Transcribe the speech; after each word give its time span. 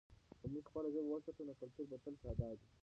که 0.41 0.45
موږ 0.53 0.63
خپله 0.69 0.87
ژبه 0.93 1.09
وساتو، 1.11 1.41
نو 1.47 1.53
کلتور 1.61 1.85
به 1.89 1.97
تل 2.03 2.13
شاداب 2.21 2.55
وي. 2.59 2.67